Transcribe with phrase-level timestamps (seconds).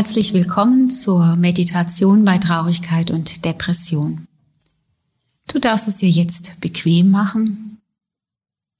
[0.00, 4.26] Herzlich willkommen zur Meditation bei Traurigkeit und Depression.
[5.46, 7.82] Du darfst es dir jetzt bequem machen.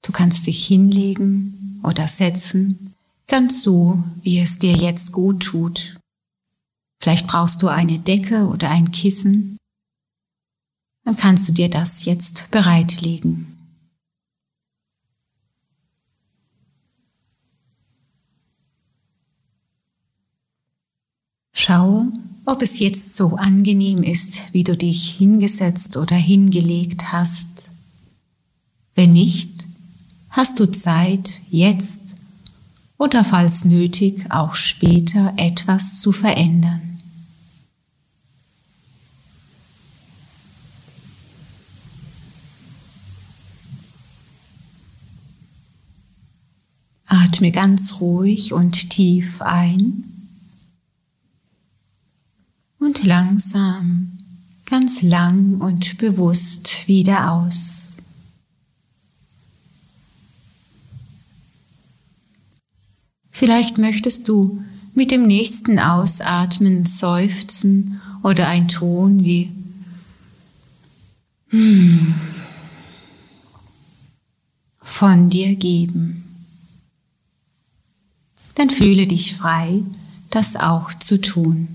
[0.01, 2.95] Du kannst dich hinlegen oder setzen,
[3.27, 5.99] ganz so, wie es dir jetzt gut tut.
[6.99, 9.57] Vielleicht brauchst du eine Decke oder ein Kissen.
[11.05, 13.50] Dann kannst du dir das jetzt bereitlegen.
[21.71, 22.11] Schaue,
[22.43, 27.47] ob es jetzt so angenehm ist, wie du dich hingesetzt oder hingelegt hast.
[28.93, 29.67] Wenn nicht,
[30.31, 32.01] hast du Zeit, jetzt
[32.97, 36.99] oder falls nötig auch später etwas zu verändern.
[47.05, 50.10] Atme ganz ruhig und tief ein
[53.03, 54.19] langsam,
[54.65, 57.83] ganz lang und bewusst wieder aus.
[63.31, 69.51] Vielleicht möchtest du mit dem nächsten Ausatmen seufzen oder ein Ton wie
[71.49, 72.13] hm
[75.01, 76.25] von dir geben.
[78.53, 79.81] Dann fühle dich frei,
[80.29, 81.69] das auch zu tun.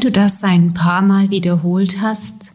[0.00, 2.52] Du das ein paar Mal wiederholt hast,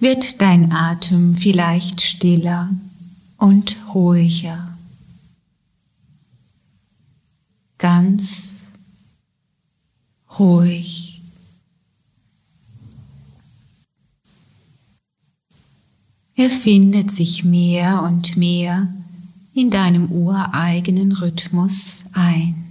[0.00, 2.70] wird dein Atem vielleicht stiller
[3.38, 4.76] und ruhiger.
[7.78, 8.50] Ganz
[10.40, 11.22] ruhig.
[16.34, 18.92] Er findet sich mehr und mehr
[19.54, 22.61] in deinem ureigenen Rhythmus ein.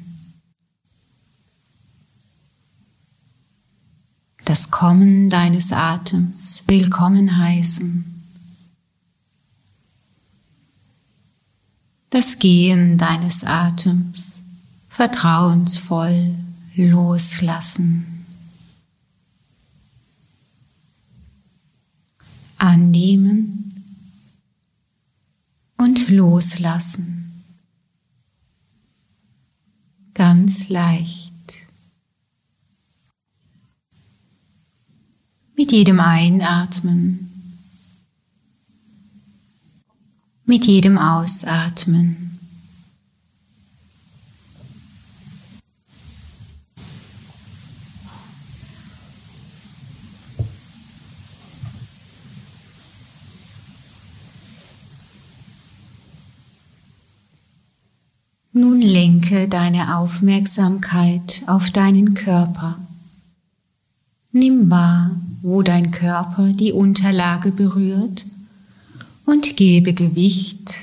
[4.51, 8.03] Das Kommen deines Atems willkommen heißen.
[12.09, 14.41] Das Gehen deines Atems
[14.89, 16.35] vertrauensvoll
[16.75, 18.25] loslassen.
[22.57, 23.85] Annehmen
[25.77, 27.41] und loslassen.
[30.13, 31.30] Ganz leicht.
[35.71, 37.31] Mit jedem Einatmen,
[40.43, 42.37] mit jedem Ausatmen.
[58.51, 62.77] Nun lenke deine Aufmerksamkeit auf deinen Körper.
[64.33, 65.11] Nimm wahr,
[65.41, 68.25] wo dein Körper die Unterlage berührt
[69.25, 70.73] und gebe Gewicht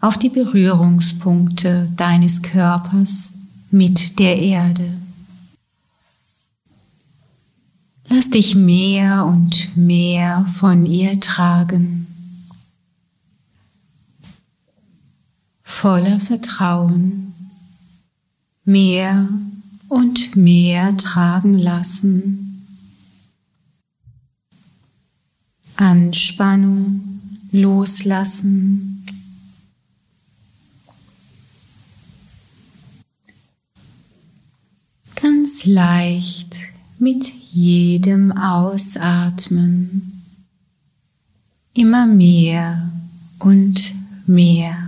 [0.00, 3.32] auf die Berührungspunkte deines Körpers
[3.70, 4.94] mit der Erde.
[8.08, 12.06] Lass dich mehr und mehr von ihr tragen.
[15.62, 17.34] Voller Vertrauen
[18.64, 19.28] mehr
[19.88, 22.47] und mehr tragen lassen
[25.80, 27.20] Anspannung
[27.52, 29.06] loslassen.
[35.14, 36.56] Ganz leicht
[36.98, 40.24] mit jedem Ausatmen
[41.74, 42.90] immer mehr
[43.38, 43.94] und
[44.26, 44.87] mehr.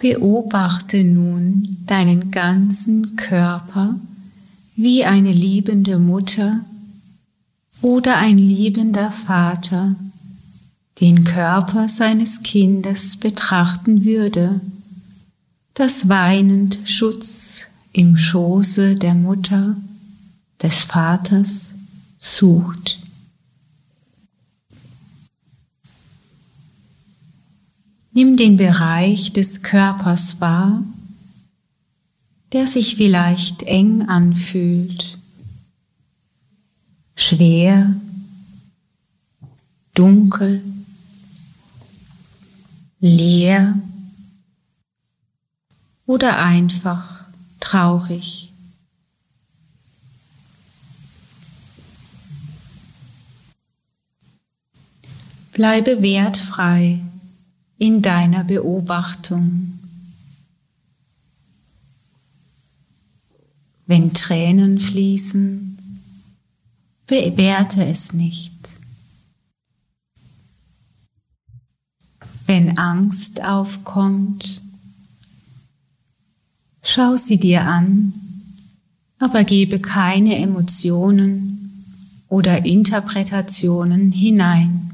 [0.00, 3.96] Beobachte nun deinen ganzen Körper
[4.74, 6.64] wie eine liebende Mutter
[7.82, 9.96] oder ein liebender Vater
[11.02, 14.60] den Körper seines Kindes betrachten würde,
[15.74, 17.58] das weinend Schutz
[17.92, 19.76] im Schoße der Mutter,
[20.62, 21.66] des Vaters
[22.18, 22.99] sucht.
[28.12, 30.82] Nimm den Bereich des Körpers wahr,
[32.52, 35.18] der sich vielleicht eng anfühlt,
[37.14, 37.94] schwer,
[39.94, 40.62] dunkel,
[42.98, 43.78] leer
[46.06, 47.24] oder einfach
[47.60, 48.52] traurig.
[55.52, 57.00] Bleibe wertfrei
[57.80, 59.78] in deiner Beobachtung.
[63.86, 65.78] Wenn Tränen fließen,
[67.06, 68.52] bewerte es nicht.
[72.46, 74.60] Wenn Angst aufkommt,
[76.82, 78.12] schau sie dir an,
[79.18, 81.86] aber gebe keine Emotionen
[82.28, 84.89] oder Interpretationen hinein.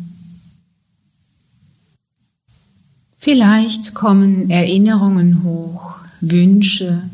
[3.27, 7.11] Vielleicht kommen Erinnerungen hoch, Wünsche,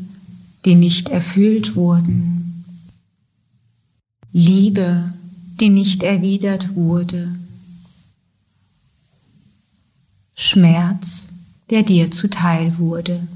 [0.63, 2.65] die nicht erfüllt wurden,
[4.31, 5.11] Liebe,
[5.59, 7.33] die nicht erwidert wurde,
[10.35, 11.29] Schmerz,
[11.71, 13.27] der dir zuteil wurde.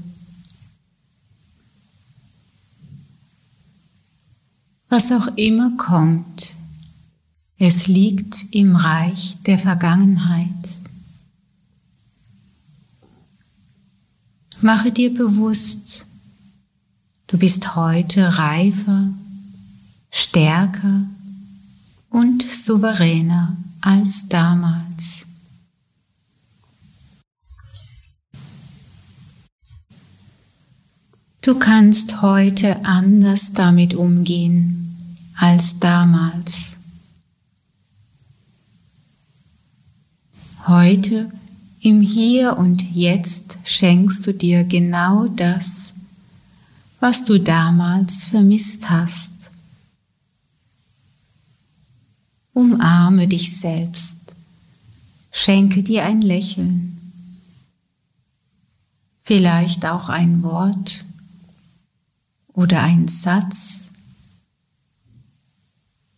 [4.88, 6.54] Was auch immer kommt,
[7.58, 10.78] es liegt im Reich der Vergangenheit.
[14.60, 16.04] Mache dir bewusst,
[17.28, 19.12] du bist heute reifer,
[20.10, 21.04] stärker
[22.10, 25.24] und souveräner als damals.
[31.40, 34.96] Du kannst heute anders damit umgehen
[35.36, 36.72] als damals.
[40.66, 41.30] Heute
[41.80, 45.92] im Hier und Jetzt schenkst du dir genau das,
[47.00, 49.32] was du damals vermisst hast.
[52.52, 54.18] Umarme dich selbst,
[55.30, 57.12] schenke dir ein Lächeln,
[59.22, 61.04] vielleicht auch ein Wort
[62.52, 63.84] oder ein Satz,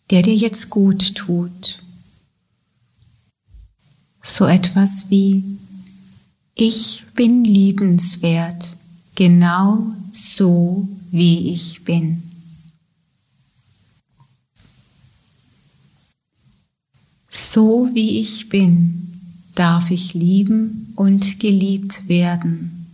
[0.08, 1.82] der dir jetzt gut tut.
[4.30, 5.42] So etwas wie,
[6.54, 8.76] ich bin liebenswert,
[9.16, 12.22] genau so wie ich bin.
[17.28, 19.10] So wie ich bin,
[19.56, 22.86] darf ich lieben und geliebt werden.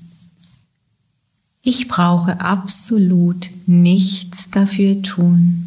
[1.61, 5.66] Ich brauche absolut nichts dafür tun.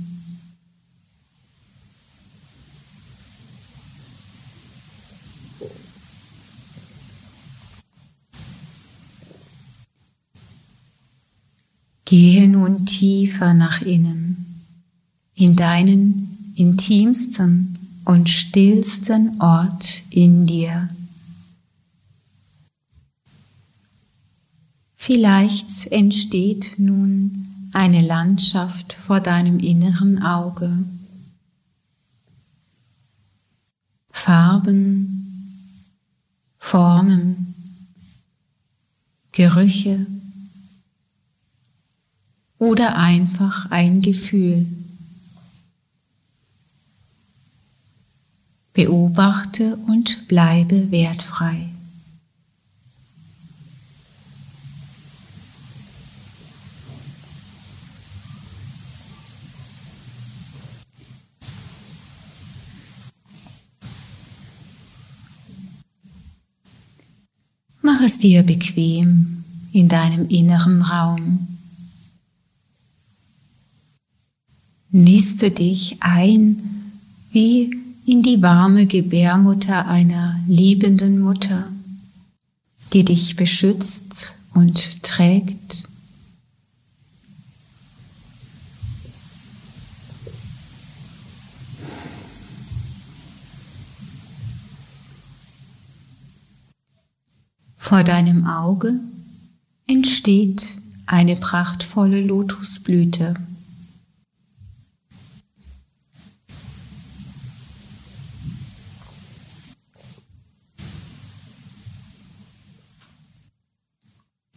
[12.10, 14.64] Gehe nun tiefer nach innen,
[15.36, 20.90] in deinen intimsten und stillsten Ort in dir.
[24.96, 30.84] Vielleicht entsteht nun eine Landschaft vor deinem inneren Auge.
[34.10, 35.54] Farben,
[36.58, 37.54] Formen,
[39.32, 40.08] Gerüche,
[42.60, 44.68] oder einfach ein Gefühl.
[48.74, 51.70] Beobachte und bleibe wertfrei.
[67.82, 71.59] Mach es dir bequem in deinem inneren Raum.
[74.92, 76.92] Niste dich ein
[77.32, 77.72] wie
[78.08, 81.68] in die warme Gebärmutter einer liebenden Mutter,
[82.92, 85.84] die dich beschützt und trägt.
[97.78, 99.00] Vor deinem Auge
[99.86, 103.36] entsteht eine prachtvolle Lotusblüte.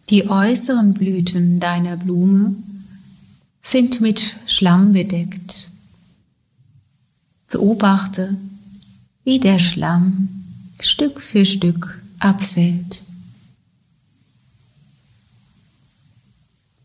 [0.09, 2.55] Die äußeren Blüten deiner Blume
[3.61, 5.71] sind mit Schlamm bedeckt.
[7.47, 8.35] Beobachte,
[9.23, 10.43] wie der Schlamm
[10.79, 13.03] Stück für Stück abfällt.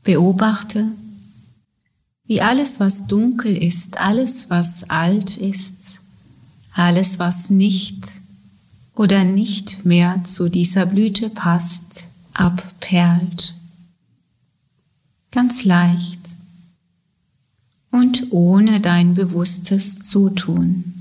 [0.04, 0.86] Beobachte,
[2.26, 5.76] wie alles, was dunkel ist, alles, was alt ist,
[6.72, 8.06] alles, was nicht
[8.94, 12.07] oder nicht mehr zu dieser Blüte passt,
[12.38, 13.54] abperlt.
[15.30, 16.20] Ganz leicht
[17.90, 20.94] und ohne dein bewusstes Zutun.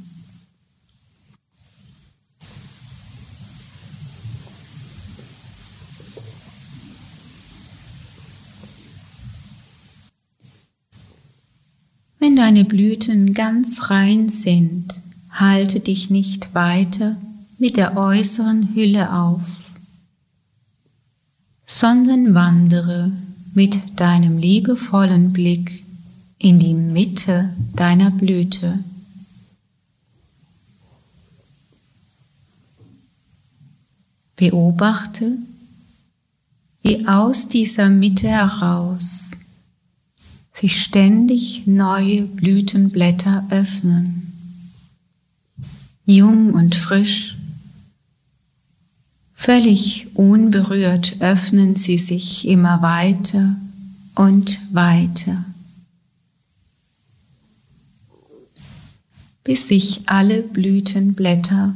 [12.20, 14.96] Wenn deine Blüten ganz rein sind,
[15.30, 17.16] halte dich nicht weiter
[17.60, 19.67] mit der äußeren Hülle auf,
[21.68, 23.12] sondern wandere
[23.54, 25.84] mit deinem liebevollen Blick
[26.40, 28.80] in die Mitte deiner Blüte.
[34.38, 35.38] Beobachte,
[36.84, 39.26] wie aus dieser Mitte heraus
[40.54, 44.34] sich ständig neue Blütenblätter öffnen.
[46.06, 47.37] Jung und frisch,
[49.48, 53.56] völlig unberührt öffnen sie sich immer weiter
[54.14, 55.46] und weiter,
[59.46, 61.74] bis sich alle Blütenblätter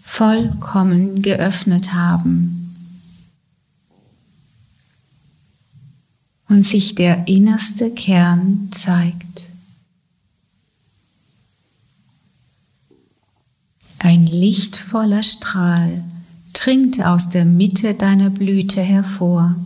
[0.00, 2.58] vollkommen geöffnet haben.
[6.48, 9.48] und sich der innerste Kern zeigt.
[13.98, 16.04] Ein lichtvoller Strahl
[16.52, 19.56] dringt aus der Mitte deiner Blüte hervor.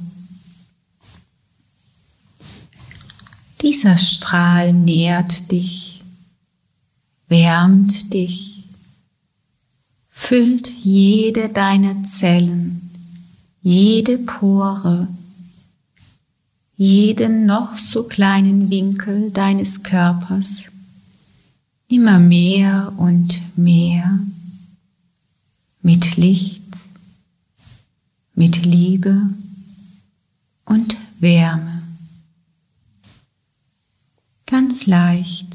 [3.62, 6.02] Dieser Strahl nährt dich,
[7.28, 8.64] wärmt dich,
[10.08, 12.90] füllt jede deiner Zellen,
[13.62, 15.08] jede Pore,
[16.76, 20.64] jeden noch so kleinen Winkel deines Körpers
[21.88, 24.20] immer mehr und mehr
[25.86, 26.64] mit Licht,
[28.34, 29.30] mit Liebe
[30.64, 31.84] und Wärme.
[34.46, 35.46] Ganz leicht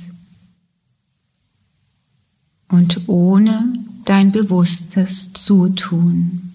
[2.69, 3.73] und ohne
[4.05, 6.53] dein bewusstes Zutun.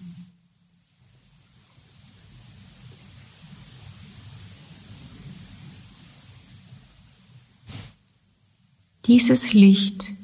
[9.04, 10.14] Dieses Licht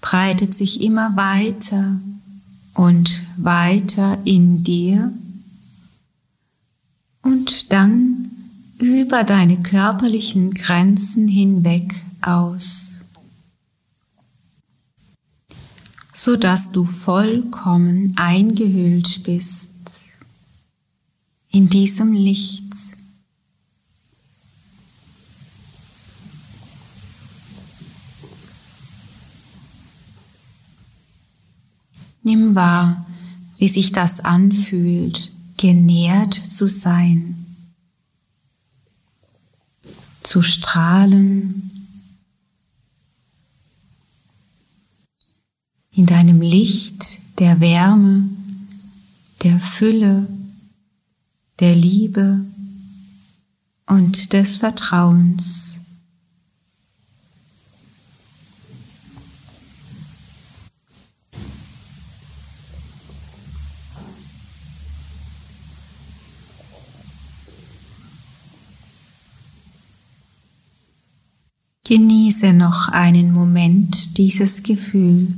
[0.00, 2.00] breitet sich immer weiter
[2.74, 5.12] und weiter in dir
[7.22, 8.30] und dann
[8.78, 12.92] über deine körperlichen Grenzen hinweg aus,
[16.12, 19.70] so dass du vollkommen eingehüllt bist
[21.50, 22.64] in diesem Licht.
[32.22, 33.06] Nimm wahr,
[33.58, 37.46] wie sich das anfühlt, genährt zu sein,
[40.22, 41.70] zu strahlen,
[45.94, 48.28] in deinem Licht der Wärme,
[49.42, 50.26] der Fülle,
[51.60, 52.44] der Liebe
[53.86, 55.71] und des Vertrauens.
[71.92, 75.28] Genieße noch einen Moment dieses Gefühl.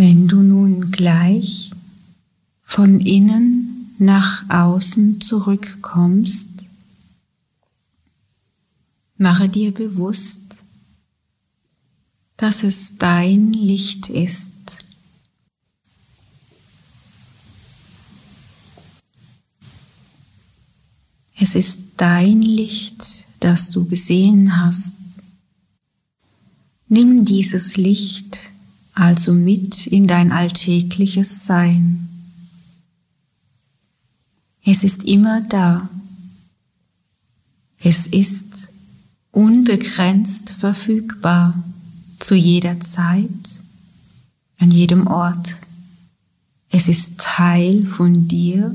[0.00, 1.72] Wenn du nun gleich
[2.62, 6.46] von innen nach außen zurückkommst,
[9.16, 10.40] mache dir bewusst,
[12.36, 14.52] dass es dein Licht ist.
[21.40, 24.96] Es ist dein Licht, das du gesehen hast.
[26.86, 28.47] Nimm dieses Licht
[28.98, 32.08] also mit in dein alltägliches Sein.
[34.64, 35.88] Es ist immer da.
[37.78, 38.68] Es ist
[39.30, 41.54] unbegrenzt verfügbar
[42.18, 43.60] zu jeder Zeit,
[44.58, 45.54] an jedem Ort.
[46.68, 48.74] Es ist Teil von dir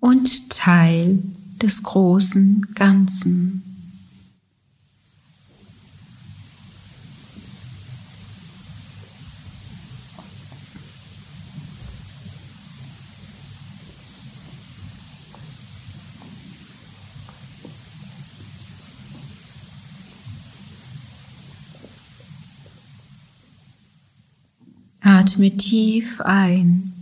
[0.00, 1.22] und Teil
[1.60, 3.71] des großen Ganzen.
[25.04, 26.92] Atme tief ein.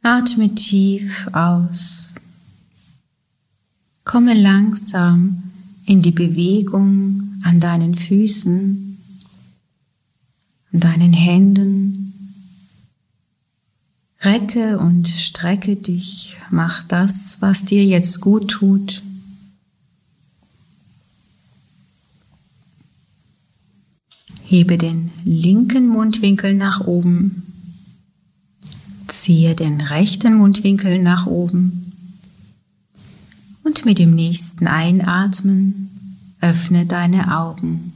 [0.00, 2.14] Atme tief aus.
[4.04, 5.50] Komme langsam
[5.86, 8.98] in die Bewegung an deinen Füßen,
[10.72, 12.04] an deinen Händen.
[14.20, 19.02] Recke und strecke dich, mach das, was dir jetzt gut tut.
[24.54, 27.42] Hebe den linken Mundwinkel nach oben.
[29.08, 31.90] Ziehe den rechten Mundwinkel nach oben.
[33.64, 35.90] Und mit dem nächsten Einatmen
[36.40, 37.93] öffne deine Augen.